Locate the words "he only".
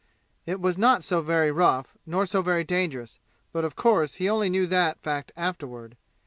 4.15-4.49